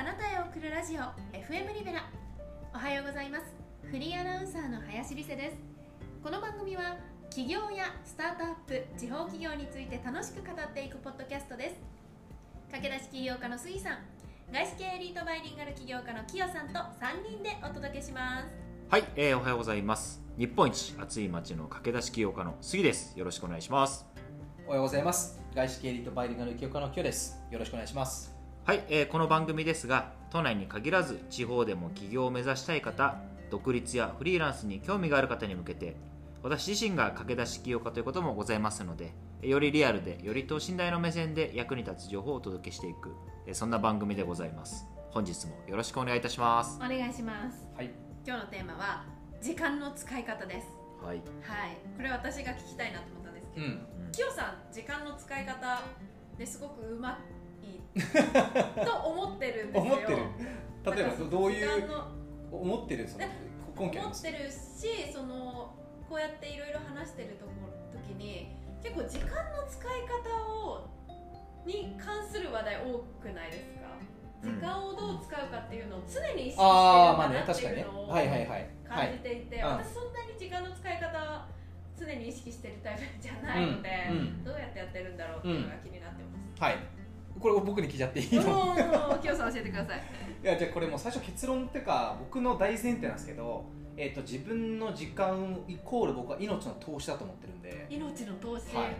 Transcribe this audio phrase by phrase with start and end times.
[0.00, 1.00] あなたへ送るラジオ
[1.36, 2.08] FM リベラ。
[2.72, 3.44] おはようございます。
[3.82, 5.56] フリーアナウンサーの林理瀬です。
[6.22, 6.96] この番組は
[7.28, 11.74] 起業やスタートアップ地方企業について楽しく語っていくポッドキャストです。
[12.70, 13.98] 駆け出し起業家の杉さん。
[14.50, 18.46] 外資系エリートバイリンガル起業家のキヨさんと3人でお届けします。
[18.88, 20.22] はい、えー、おはようございます。
[20.38, 23.18] 日本一暑い町の駆け出し起業家の杉です。
[23.18, 24.06] よろしくお願いします。
[24.66, 25.42] おはようございます。
[25.54, 27.38] 外資系エリートバイリンガル起業家のキヨです。
[27.50, 28.39] よろしくお願いします。
[28.64, 33.16] はい、えーこの番組ですが都内に限らず地方でも起業を目指したい方
[33.50, 35.96] 独立やフリーランスに興味がある方に向けて
[36.42, 43.14] 私自身が駆け出し起業家ということもございますのでよりリアルでより等身大の目線で役に立つ情報をお届けしていく
[43.46, 44.86] えーそんな番組でございます。
[45.10, 46.76] 本日もよろしくお願いいたします。
[46.76, 47.66] お願いします。
[47.74, 47.90] はい。
[48.24, 49.04] 今日のテーマは
[49.42, 50.68] 時間の使い方です。
[51.02, 51.76] はい、はい。
[51.96, 53.86] これ私が聞きたいなと思ったんですけど、うん。
[54.12, 55.82] キヨさん時間の使い方
[56.38, 57.18] ですごくうま
[57.70, 60.16] いと思ってるんですよ 思ってる。
[60.96, 61.92] 例えばどどういう
[62.50, 63.28] 思ってるそのえ
[63.78, 65.74] 根拠思ってるしその
[66.08, 67.52] こうやっていろいろ話してるとこ
[67.92, 70.88] 時に結構時間の使い方を
[71.66, 73.90] に関する話題多くないですか？
[74.42, 77.62] 時うん間をどう使うかっていうのを常に意識してるんああまあだなって。
[77.66, 78.66] いうのをはいはいはい。
[78.88, 79.18] は感じい。
[79.20, 81.46] ていて、うん私そんなに時間の使い方は
[81.98, 86.62] 常に意識してるタイプじゃないので、うんうんどうやってやってるんだろうっていうのが気になってます。
[86.62, 86.76] はい。
[87.40, 89.18] これ僕に聞いちゃっていいの？
[89.20, 90.02] きよさん教えてください。
[90.42, 93.64] いやじゃあこれもう最初結論っていうか僕の大前提なんですけど、
[93.96, 97.86] えっ、と自分の時間イコール僕は命の投資だと思ってるんで。
[97.90, 98.76] 命の投資。
[98.76, 98.96] はい。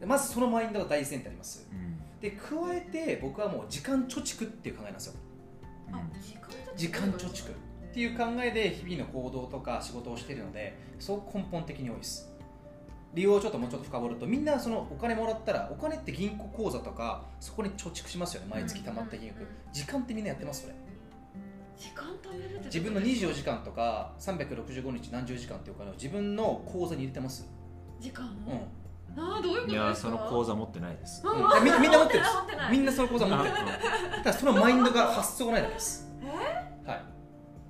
[0.00, 1.68] でまずそのマインドが大前提あります。
[1.72, 5.14] うんで加えて僕はもう時間貯蓄っていう考えなんですよ。
[5.90, 6.76] あ、時間貯蓄。
[6.76, 7.50] 時間貯蓄
[7.92, 12.31] っていう考えで日々の行動とか仕事をしているのでそう根本的に多いです
[13.14, 19.36] 理由をちょっともうちょっと深掘るとみんなそのお金もらったらお金って銀行口座とかそこに貯蓄しますよね毎月貯まった金額。
[19.36, 19.42] うん。
[19.42, 20.74] うんうん時間ってみんなやってますそれ。
[21.76, 27.48] 時間貯めるって自分の24時間とか365日何十時間っていうお金を自分の口座に入れてます。
[28.00, 28.50] 時間を？
[28.50, 29.20] うん。
[29.20, 29.84] ああどういうこといですか？
[29.84, 31.22] やーその講座持ってないです。
[31.26, 31.64] うん。
[31.64, 32.34] みみんな持ってるんです。
[32.34, 32.72] 持ってない。
[32.72, 33.54] みんなその口座持ってる。
[34.22, 36.10] ただそのマインドが発想がないだけです。
[36.22, 36.88] え？
[36.88, 37.04] はい、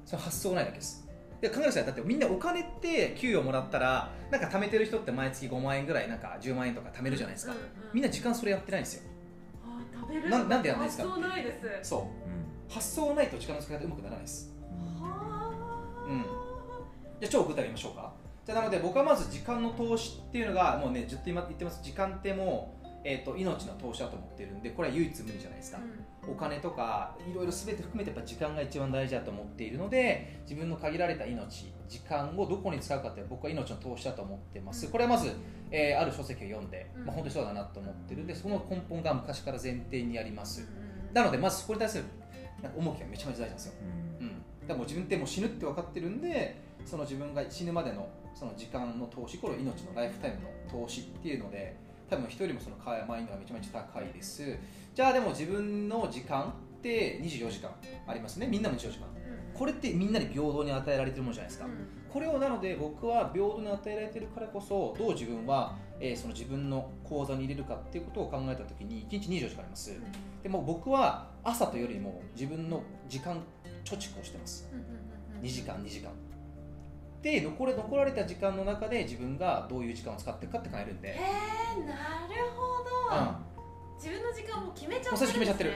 [0.05, 1.02] その発想がないだけです
[1.43, 9.03] で考えだってみんなお金って給与もらったらなんか貯めてる人って毎月5万円ぐらいなんか10万円とか貯めるじゃないですか、うんうんみんな時間それやってないんですよ。
[9.67, 10.31] あー食べる。
[10.31, 11.09] ななんでやんないんですか？
[11.09, 11.91] 発想ないです。
[11.91, 12.01] そう。
[12.01, 12.09] うん
[12.73, 14.55] 発想がないと時間の使い方うまくならないです。
[14.99, 15.53] は
[16.03, 16.05] あ。
[16.09, 16.23] うん。
[17.21, 18.13] じゃあ超具体言いましょうか。
[18.47, 21.81] じゃあなので僕はまず時間の投資っていうのがもうねずっと今言ってます。
[21.83, 25.79] 時間ってもう、えー、と命の投資だと思ってるんでこれは唯一無二じゃないですか、
[26.29, 34.91] お金とかいろいろ全て含めてやっぱ時間が一番大事だと思っているので自分の限られた命時間をどこに使うかって僕は命の投資だと思ってます。
[34.91, 35.33] これはまず、
[35.71, 37.07] えーある書籍を読んで、うん。
[37.07, 40.63] まあ、本当にそうだなと思ってるんでその根本が昔から前提にあります。
[40.63, 42.05] うんうんなのでまずそこに対する
[42.77, 43.73] 重きがめちゃめちゃ大事なんですよ、
[44.21, 44.27] うん。
[44.27, 51.77] うん、だからもう自分ってもう死ぬって分かってるんでその自分が死ぬまでのその時間の投資これ命のライフタイムの投資っていうので
[52.09, 52.77] 多分人よりもその
[53.07, 54.57] マインドがめちゃめちゃ高いです。
[54.95, 56.45] じゃあでも自分の時間
[56.79, 57.71] って24時間
[58.07, 58.47] ありますね。
[58.47, 59.07] みんなも24時間。
[59.55, 61.73] これってみんなに平等に与えられてるものじゃないですか、うん。
[62.11, 69.93] これをなので僕は平等に与えられてるからこそどう自分は、えーその自分の口座に入れるかっていうことを考えた時に1日24時間あります、
[70.43, 73.37] でも僕は朝とよりも自分の時間
[73.85, 74.69] 貯蓄をしてます。
[74.73, 75.03] うんうんうんうん
[75.43, 76.11] 2時間2時間
[77.23, 81.95] で残れ残られた時間の中で自分がどういう時間を使ってるかって考えるんで、へえな
[82.29, 83.37] るほど、うん、
[83.97, 85.11] 自分の時間も決めちゃってるんですね。
[85.11, 85.73] もう最初決めちゃってる。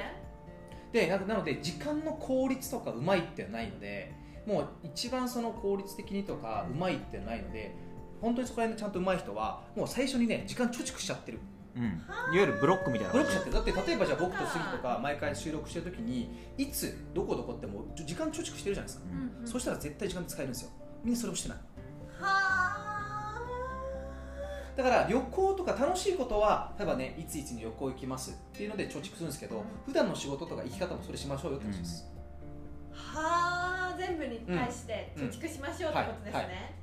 [0.92, 4.12] でななので時間の効率とかうまいってないので
[4.46, 7.74] もう一番その効率的にとかうまいってないので
[8.20, 11.40] 本当にそこら辺でちゃんとうまい人はもう最初にね時間貯蓄しちゃってる。
[11.76, 11.82] うん。
[11.84, 12.00] いわ
[12.32, 13.54] ゆるブロックみたいなブロックしちゃってる。
[13.56, 19.46] だって例えばじゃあ僕と杉とか毎回収録してる時にいつどこどこってもう時間貯蓄してるじゃないですか、うんうん。
[19.46, 20.70] そしたら絶対時間使えるんですよ
[21.06, 21.58] みんなそれをしてない。
[22.20, 23.40] は
[24.74, 29.62] だから旅行とか楽しいことは例えばねいついつに旅行行きますっていうので貯蓄するんですけど、うん。
[29.86, 32.04] 普段の仕事とか生き方もそれしましょうよって話です、
[32.92, 35.22] あはあ全部に対してうん。
[35.28, 36.74] 貯蓄しましょうってことですね、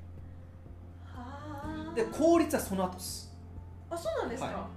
[1.05, 1.93] はあ。
[1.93, 3.31] で効率はその後です。
[3.89, 4.67] あそうなんですか、は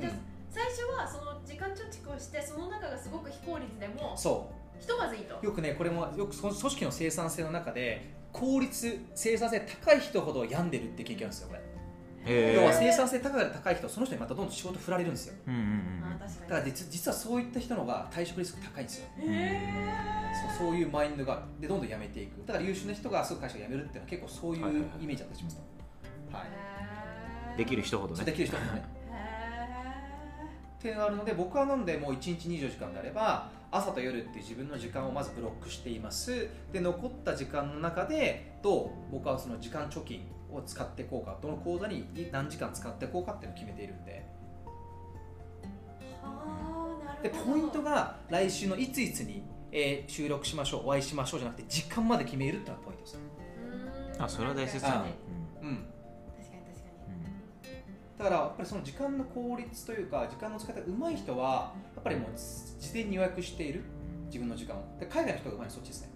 [0.00, 0.18] じゃあうん。
[0.50, 4.50] 最初はその時間貯蓄をしてその中がすごく非効率でもそ
[4.80, 5.38] ひとまずいいと。
[5.42, 11.60] うよくねこれもよく組織の生産性の中で効率生産性高い人ほど病んでるって研究なんですよこれ。
[12.54, 15.34] 要は生産性高い高い人その人にまたどんどん仕事振られるんですよ。
[15.46, 15.98] うんうんうん
[16.48, 19.08] だから実実はそういった人の方が退職リスク高いんですよ。
[19.18, 22.44] にへえそうそういうマインドがあるでどんどん辞めていく。
[22.46, 25.56] だから優秀な人がすぐ会社を辞めるっていうのは結構そういうイメージだったりします。
[25.56, 26.44] とは
[27.54, 27.56] い。
[27.56, 28.24] できる人ほどね。
[28.24, 28.82] できる人もね。
[28.82, 28.98] へ
[30.78, 36.48] っていうのがあるので僕はなんでもう1日24時間であれば朝と夜っていう自分の時間をまずブロックしています。
[36.72, 44.26] で残った時間の中でどう僕はその時間貯金を使っていこうかどの口座に何時間使っていこうかっていうのを決めているんで。
[47.22, 49.42] でポイントが来週のいついつに、
[49.72, 53.20] えー収録しましょうお会いしましょうじゃなくて時間まで決めるっていうのがポイントです、
[54.18, 55.14] あそれは大切だね。
[55.60, 55.97] うん、確かに確か
[58.18, 63.84] だからやっぱりその時間の効率というか時間の使い方が上手い人はやっぱりもう事前に予約している
[64.26, 64.84] 自分の時間を。
[64.98, 66.08] で海外の人が上手いそっちですね。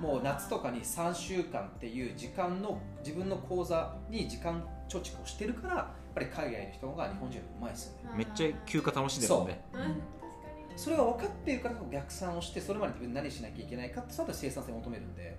[0.00, 8.16] にもう夏とかに3週間っていう時間の自分の口座に時間貯蓄をしてるからやっぱり海外の人が日本人より上手いですよね。
[8.16, 9.64] めっちゃ休暇楽しんでるもんね。
[9.72, 9.76] う。
[9.76, 9.80] ん。
[9.80, 10.78] 確かに。
[10.78, 15.38] それが分かっているから逆算をしてそれまで自分で何しなきゃいけないかってそ生産性を求めるんで。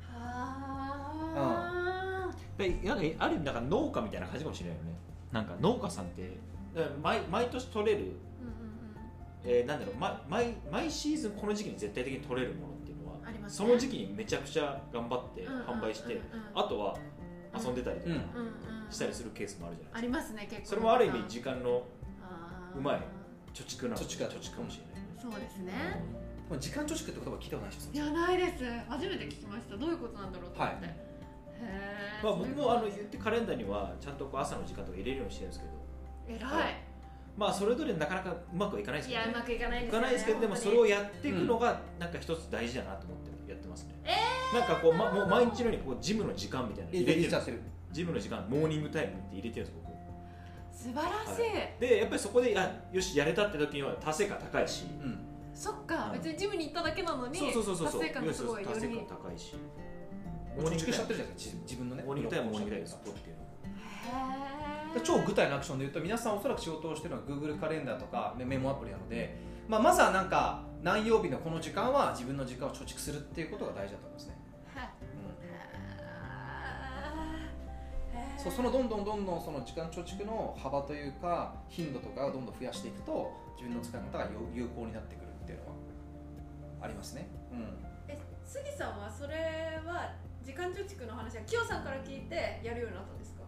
[0.00, 0.74] は
[1.36, 6.38] あでなんかある意味なんか農家みたいな感じかもしれないよねなんか農家さんって
[7.02, 8.14] 毎毎年取れる、うんうん
[9.44, 13.40] えーなんだろう毎毎毎シーズンこの時期に絶対的に取れるものっていうのはね。
[13.48, 16.48] その時期にめちゃくちゃ頑張ってうん販売して、うんうんうん。
[16.54, 16.96] あとは
[17.54, 18.14] 遊んでたりとかうん。
[18.14, 18.54] うんうん
[18.90, 20.68] したりするケースもあるじゃないありますね結構。
[20.68, 21.82] それもある意味時間の
[22.76, 23.00] うまい
[23.52, 25.18] 貯蓄なの貯蓄だ貯蓄かもしれないね。
[25.20, 25.72] そうですね。
[26.48, 28.64] でも時間貯蓄って言葉聞いたことないでしょいやないです。
[28.88, 29.76] 初めて聞きました。
[29.76, 30.94] どういうことなんだろうと思って、はい。
[30.94, 30.96] へ
[31.60, 35.72] えまあ、僕もあの言ってカレンダーにはちゃんとこう朝の時間とか入れるようにしてるんですけど。
[36.26, 36.94] 偉い、はい
[37.36, 43.94] まあそれぞれなかなかうまくはいかないですいやうけどねまくいかないですいかないですけどでもそれををやっていくのがなんか一つ大事だなと思ってやってますね、
[44.54, 47.60] なんかこう、ま、もう毎日のようにこうジムの時間みたいなの入れてる
[47.92, 49.94] ジムの時間モーニングタイムって入れてるんです僕。
[50.72, 55.18] 素晴らしい、でやっぱりそこであよしやれたって時には達成感高いし、うん。
[55.52, 56.18] そっか、はい。
[56.18, 58.62] 別にジムに行っただけなのにそうそうそうそう達成感がすごい。
[58.62, 59.54] よ達成り感高いし
[60.62, 63.42] 貯蓄しちゃってるじゃないですか自分のねモーニタイムモーニタイムそこっていうの。
[63.42, 63.46] へ
[64.96, 69.36] え超具体のアクションで言うと皆さんおそらく仕事をしてるのは Google カレンダーとかメメモアプリなので、
[69.68, 74.36] まあ、まずはなんか何曜日のこの時間は自分の時間を貯蓄するっていうことが大事だと思いますね、
[74.74, 74.88] はい
[78.36, 78.42] うん。
[78.42, 85.72] そうそのどんどんどんどんその時間貯蓄の幅というか頻度とかをどんどん増やしていくと自分の使い方が有有効になってくるっていうのは
[86.82, 87.60] ありますね、うん、
[88.06, 90.12] え杉さんはそれは
[90.44, 93.42] 時間貯蓄の話はキヨさんから聞いてやるようになったんですか？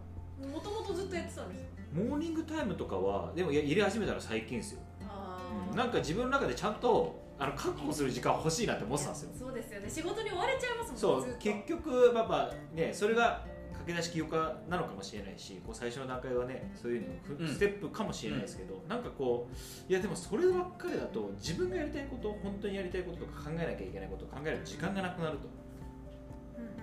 [0.47, 1.71] もともとずっとやってたんですか？
[1.93, 5.75] モーニングタイムとかはでもや入れ始めたら最近ですよ、あー。
[5.75, 9.29] なんか自分の中でちゃんとあの確保する時間欲しいなって思ってたんですよ。
[9.37, 9.89] そうですよね。
[9.89, 11.35] 仕事に追われちゃいますもんそう。
[11.39, 17.47] 結局まあまあねそれが駆け出し起業家なのかもしれないしこう最初の段階はねそういうのふうん。
[17.47, 25.47] ステップかもしれないですけど、なんかこういやでもそればっかりだと自分がやりたいこと本当にやりたいこととか考えなきゃいけないことを考える時間がなくなると。
[25.47, 25.66] うん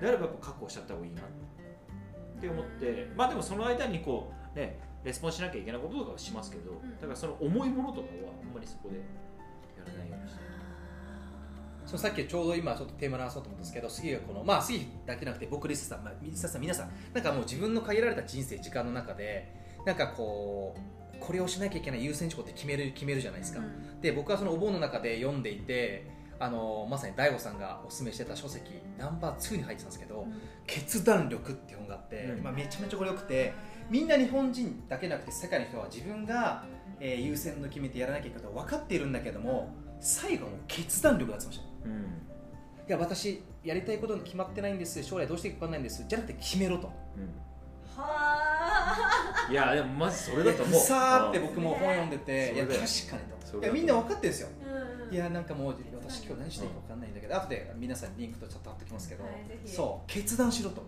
[0.00, 1.24] であればやっぱ確保しちゃった方がいいなっ
[2.40, 9.02] て思ってまあでもその間にこうねレスポンスしなきゃいけないこととかはしますけど、んだからその重いものとかはあんまりそこでや
[9.86, 10.40] らないようにして
[11.86, 19.52] そのさっきちょうど今ちょっとテーマに話そうと思ったんですけど杉がこのまあ杉だけじゃなくて僕リスさん、まあ、リスさん皆さんなんかもう自分の限られた人生時間の中で
[19.84, 24.00] なんかこうこれをしなきゃいけない優先事項って決める決めるじゃないですか、うん。
[24.00, 26.06] で僕はそのお盆の中で読んでいて
[26.38, 30.26] あのまさに大悟さんがおすすめしてた書籍ナンバー2に入ってたんですけど
[30.66, 32.42] 「決断力」っていう本があって、うん。
[32.42, 33.52] まあ、めちゃめちゃこれよくて
[33.90, 36.64] みんな日本人だけじゃなくて世界の人は自分が、
[37.00, 42.24] えー優先の決めてやらなきゃいけないことは分かっているんだけども最後はもう決断力だって言ってましたうん。
[42.86, 46.86] いや私やりたいこと決まってないんです将来どうしていくか分かんないんですじゃなくて決めろと。
[46.86, 46.92] は
[49.48, 49.48] あ。
[49.50, 50.80] いやでもまずそれだと思う。
[50.80, 53.46] さーって僕も本読んでていや確かにと。
[53.46, 54.48] それだいやみんな分かってるんですよ。
[55.10, 55.14] うん。
[55.14, 55.76] いやなんかもう
[56.08, 59.32] 私今日何していいか分かんないんだけど後で皆さんにリンクとちょっと貼ってきますけど、はい
[59.64, 60.82] そう決断しろと。
[60.82, 60.84] う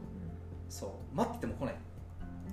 [0.68, 1.74] そう待ってても来ない。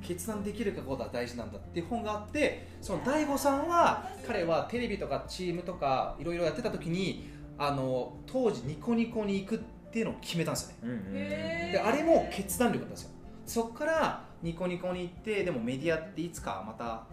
[0.01, 9.60] 決断できるかことは大事なんだっていう本があってその大悟さんは彼はテレビとかチームとかいろいろやってた時にあの当時ニコニコに行くっ
[9.91, 10.89] ていうのを決めたんですよね。
[10.89, 13.10] んうんうんであれも決断力だったんですよ。
[13.46, 17.05] そこからニコニコに行ってでもメディアっていつかまた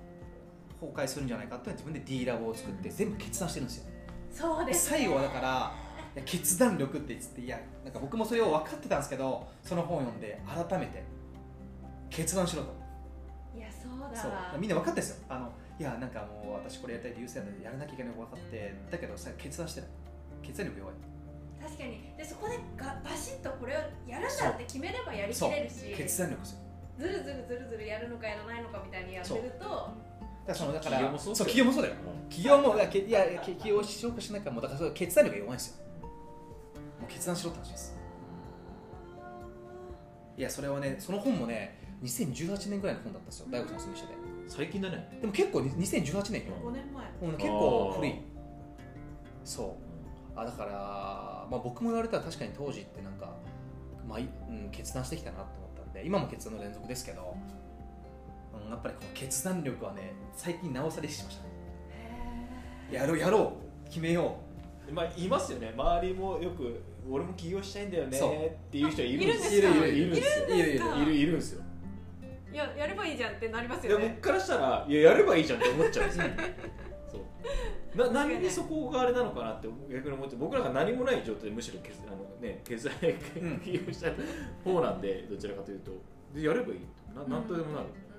[0.80, 3.90] 崩壊するんじゃないかって自分で D ラボを作って全部決断してるんですよ
[4.33, 4.99] そうですね。
[4.99, 5.73] 最後はだから
[6.25, 11.05] 決断力って言っていやなんか僕もそれを分かってたんですけどその本を読んで改めて
[12.09, 12.75] 決断しろと。
[13.57, 14.21] いやそうだ。
[14.21, 14.33] そう。
[14.59, 15.27] みんな分かってるんですよ。
[15.29, 19.91] あのいやなんかもう私これやりたいって優先なんでやらなきゃいけないの分かってだけどさ決断してない。
[20.43, 20.95] 決断力弱い。
[21.63, 22.13] 確かに。
[22.17, 25.95] でそこでがバシッとこれをやるんだって決めればやりきれるし。
[25.97, 26.59] 決断力ですよ。
[26.99, 30.10] ずるずるずるずるやるのかやらないのかみたいにやってると
[30.47, 31.95] だからそのだから企業もそうそう企業もそうだよ。
[32.29, 32.79] 企業もい
[33.11, 35.85] や企業をしようかしないかもだからそれ決断力が弱いんですよ。
[37.01, 37.97] もう決断しろって話です。
[40.37, 43.47] いやそれはねその本もね2018年ぐらいの本だったんですよ。
[43.51, 44.15] 大悟さんの住みしてて
[44.49, 45.19] 最近だね。
[45.21, 46.55] でも結構に2018年よ。
[46.65, 47.05] 5年前。
[47.31, 48.15] もう結構古い。
[49.45, 49.91] そう。
[50.39, 53.35] あだから、まあ、僕も言われたら確かに当時ってなんか、
[54.09, 57.70] まあいうん、決断してきたなと思ったんで今も決断の連続ですけど、うん、
[58.71, 61.50] やっぱりこの決断力はね最近なおさら意識しましたね。
[62.91, 63.53] やろうやろ
[63.85, 64.37] う決めよ
[64.93, 65.73] まあいますよね。
[65.77, 68.47] 周りもよく俺も起業したいんだよねそう。
[68.47, 69.87] っていう人いるんですいるんですか？
[69.87, 71.62] いるいるんですよういるいるいるんですよ。
[72.53, 76.07] いややればいいじゃんってなりますでよね僕からしたらいややればいいじゃんって思っちゃう。
[76.07, 76.09] ん。
[76.09, 76.25] ですよ
[77.12, 77.97] そう。
[77.97, 83.61] な何にそこがあれなのかなって逆に思って僕らが何もない状態でむしろ削あのね削られうん。
[83.61, 84.11] 起業した
[84.65, 85.93] 方なんでどちらかというと。
[86.35, 86.81] でやればいい。
[87.15, 88.10] ななんとでもなる、うん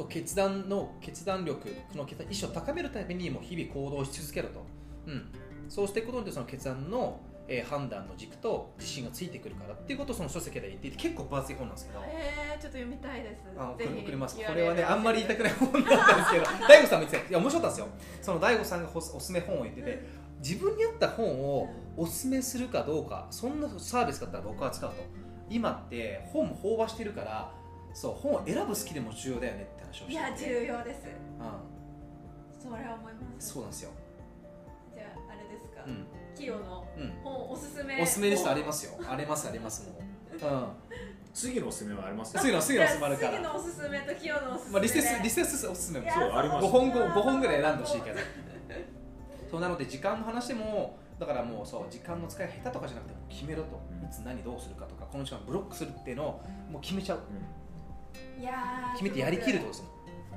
[0.00, 4.64] そう決断の決断力その決断意思を高めるためにもう日々行動し続けると、
[5.06, 5.30] うん、
[5.68, 11.98] そうしていくことでその決断の、えー判断の軸と自信がついてくるからっていうことをその書籍で言っていて結構分厚い本なんですけど。
[11.98, 13.42] にえー、ちょっと読みたいです。
[13.58, 14.36] あぜひ送ります。
[14.36, 16.44] これはねあんまり言いたくない本だったんですけど。
[16.68, 17.18] 大悟さんも言って。
[17.18, 18.16] たいや面白かったんですよ。
[18.22, 20.02] その大悟さんがおすおすすめ本を言ってて
[20.40, 24.96] 自分に合った本をおすすめするかどうかそんなサービスだったら僕は使うと。
[25.50, 27.52] 今って本も飽和してるから
[27.92, 30.12] そう本を選ぶスキルも重要だよねって話をしてて。
[30.12, 31.06] いや重要です。
[31.38, 33.48] うん、それは思います。
[33.52, 33.90] そうなんですよ、
[34.94, 36.06] じゃああれですか、うん。
[36.36, 38.92] キヨのうん、本おすすめおすすめリストありますよ。
[39.08, 40.66] ありますありますもう、うん、
[41.34, 42.38] 次のおすすめはあります？
[42.38, 43.32] 次の次のおすすめあるから。
[43.32, 46.10] 次のおすすめとキヨのおすすめまあ、リステスリステスおすすめも。
[46.10, 46.66] そうあります。
[46.66, 48.20] 5本5本ぐらい選んでほしいけど。
[49.50, 54.06] そうなので時間の話でもだからもうそう時間の使い下手とかじゃなくて決めろと、うん。
[54.06, 57.18] いつ何どうするかとかこの時間ブロックするっていうのをもう決めちゃう
[58.40, 59.84] いやー決めてやりきるってことですよ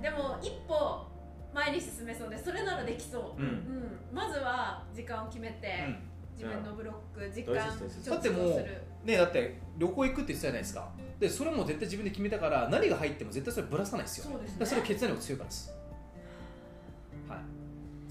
[0.01, 1.07] でも一歩
[1.53, 3.47] 前に進めそうでそれならできそう、うん。
[3.47, 3.99] うん。
[4.11, 6.13] まずは時間を決めて、うん。
[6.33, 7.67] 自分のブロック時大間
[8.09, 8.65] だってもう
[9.05, 10.91] ねだって旅行行くって言ってたじゃないですか。
[11.19, 14.65] でそれも絶対自分で決めたから何が入っても絶対それぶらさないですよそうですね。
[14.65, 15.69] それ決断力強いからです。
[15.69, 15.82] はい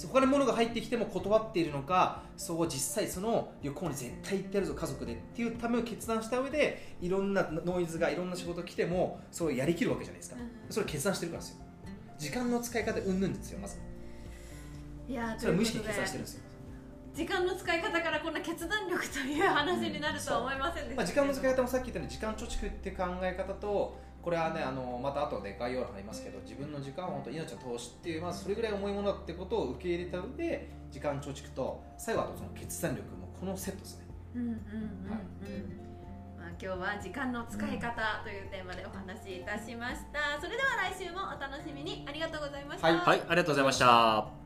[0.02, 10.72] そう他のものが入ってきても断っているのかそう実際その旅行に絶対行ってやるぞ家族でっていうためを決断した上でいろんなノイズがいろんな仕事来てもそれをやりきるわけじゃないですか、うん。
[10.72, 11.56] それを決断してるからですよ。
[12.18, 13.78] 時間の使い方うんぬんですよまず。
[15.08, 16.40] いやーそれは無意識に決断してるんですよ。
[17.14, 34.06] 時間の使い方からこんな決断力という話になるとは思いませんでしたけど、まあ、時間の使い方もさっき言ったように時間貯蓄って考え方とこれはねあのまた後で概要欄りますけど自分の時間は本当命の投資っていう、まあ、それぐらい重いものだってことを受け入れた上で時間貯蓄と最後はあとその決断力もこのセットですね。
[34.36, 34.58] うんうんうんうん、
[35.10, 35.20] はい。
[36.38, 42.04] まあ、今日は時間の使い方というテーマでお話しいたしました、それでは来週もお楽しみに。
[42.08, 42.96] ありがとうございました、はい。
[42.96, 44.41] はいありがとうございました